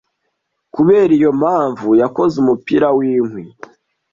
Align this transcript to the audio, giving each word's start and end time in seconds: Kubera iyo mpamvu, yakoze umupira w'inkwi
Kubera 0.73 1.11
iyo 1.19 1.31
mpamvu, 1.39 1.87
yakoze 2.01 2.33
umupira 2.43 2.87
w'inkwi 2.97 3.43